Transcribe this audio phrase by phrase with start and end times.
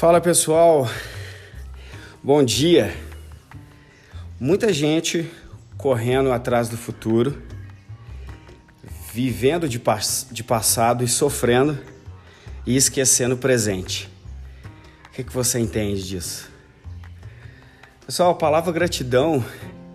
[0.00, 0.88] Fala pessoal,
[2.22, 2.96] bom dia.
[4.40, 5.30] Muita gente
[5.76, 7.42] correndo atrás do futuro,
[9.12, 9.78] vivendo de,
[10.30, 11.78] de passado e sofrendo
[12.66, 14.08] e esquecendo o presente.
[15.04, 16.50] O que, que você entende disso?
[18.06, 19.44] Pessoal, a palavra gratidão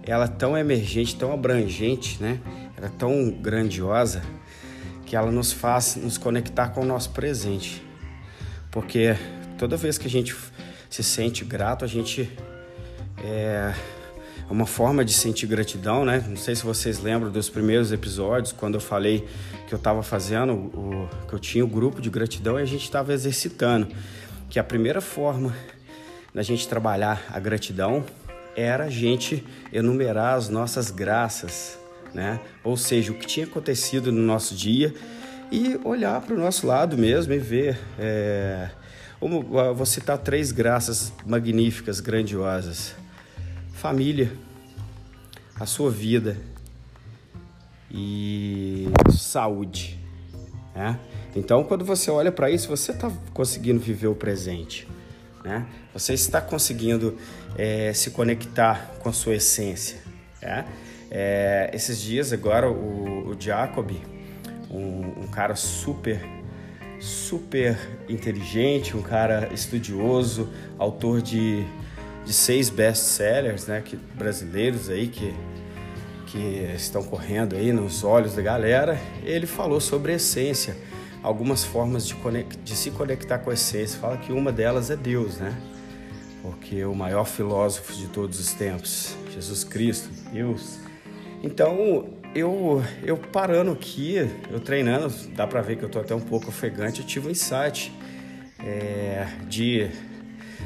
[0.04, 2.40] ela é tão emergente, tão abrangente, né?
[2.78, 4.22] Ela é tão grandiosa
[5.04, 7.84] que ela nos faz nos conectar com o nosso presente.
[8.70, 9.16] Porque
[9.58, 10.36] toda vez que a gente
[10.90, 12.30] se sente grato, a gente
[13.24, 13.74] é,
[14.48, 16.24] é uma forma de sentir gratidão, né?
[16.28, 19.28] Não sei se vocês lembram dos primeiros episódios, quando eu falei
[19.68, 22.84] que eu estava fazendo, o, que eu tinha o grupo de gratidão e a gente
[22.84, 23.88] estava exercitando.
[24.50, 25.56] Que a primeira forma
[26.34, 28.06] da gente trabalhar a gratidão
[28.56, 29.44] era a gente
[29.74, 31.78] enumerar as nossas graças,
[32.14, 32.40] né?
[32.64, 34.94] Ou seja, o que tinha acontecido no nosso dia
[35.52, 37.78] e olhar para o nosso lado mesmo e ver.
[37.98, 38.70] É,
[39.20, 42.96] vou citar três graças magníficas, grandiosas:
[43.74, 44.32] família,
[45.60, 46.38] a sua vida
[47.92, 49.98] e saúde.
[50.76, 51.00] Né?
[51.36, 54.88] Então, quando você olha para isso, você está conseguindo viver o presente.
[55.44, 55.66] Né?
[55.94, 57.18] Você está conseguindo
[57.58, 60.00] é, se conectar com a sua essência.
[60.42, 60.66] Né?
[61.10, 63.92] É, esses dias agora o, o Jacob,
[64.70, 66.20] um, um, cara super,
[67.00, 67.78] super
[68.08, 71.66] inteligente, um cara estudioso, autor de,
[72.26, 75.34] de seis best-sellers né, que, brasileiros aí que,
[76.28, 80.76] que estão correndo aí nos olhos da galera, ele falou sobre essência
[81.26, 82.16] algumas formas de,
[82.64, 84.00] de se conectar com a essência.
[84.00, 85.58] Fala que uma delas é Deus, né?
[86.44, 90.78] Porque o maior filósofo de todos os tempos, Jesus Cristo, Deus.
[91.46, 94.16] Então, eu, eu parando aqui,
[94.50, 97.30] eu treinando, dá para ver que eu tô até um pouco ofegante, eu tive um
[97.30, 97.94] insight
[98.60, 99.88] é, de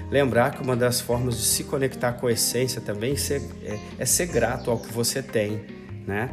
[0.10, 4.28] lembrar que uma das formas de se conectar com a essência também é, é ser
[4.28, 5.60] grato ao que você tem,
[6.08, 6.30] né?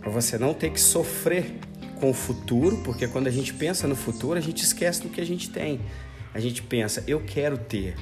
[0.00, 1.54] Para você não ter que sofrer
[2.00, 5.20] com o futuro, porque quando a gente pensa no futuro, a gente esquece do que
[5.20, 5.80] a gente tem.
[6.34, 7.94] A gente pensa, eu quero ter.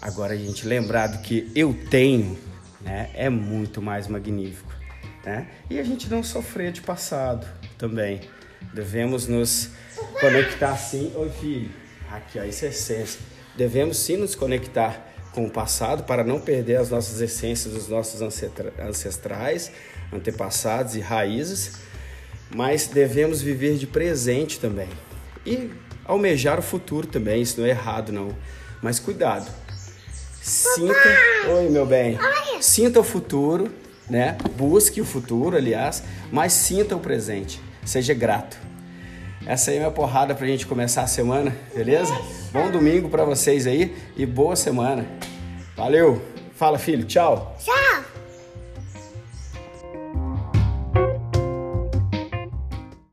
[0.00, 2.38] Agora a gente lembrar do que eu tenho,
[2.84, 4.72] né, é muito mais magnífico,
[5.24, 5.48] né?
[5.70, 7.46] E a gente não sofrer de passado
[7.78, 8.20] também.
[8.72, 9.70] Devemos nos
[10.20, 11.12] conectar sim.
[11.14, 11.70] Oi, filho.
[12.10, 13.20] Aqui, ó, isso é essência.
[13.56, 18.20] Devemos sim nos conectar com o passado para não perder as nossas essências dos nossos
[18.78, 19.72] ancestrais,
[20.12, 21.84] antepassados e raízes
[22.54, 24.88] mas devemos viver de presente também.
[25.44, 25.70] E
[26.04, 28.34] almejar o futuro também, isso não é errado não.
[28.80, 29.50] Mas cuidado.
[30.44, 30.92] Sinta,
[31.48, 32.18] oi meu bem.
[32.60, 33.72] Sinta o futuro,
[34.10, 34.36] né?
[34.58, 37.58] Busque o futuro, aliás, mas sinta o presente.
[37.82, 38.58] Seja grato.
[39.46, 42.14] Essa aí é minha porrada pra gente começar a semana, beleza?
[42.52, 45.06] Bom domingo para vocês aí e boa semana.
[45.74, 46.20] Valeu.
[46.54, 47.04] Fala, filho.
[47.04, 47.56] Tchau.
[47.58, 48.13] Tchau.